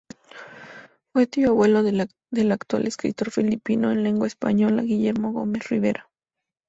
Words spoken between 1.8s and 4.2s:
del actual escritor filipino en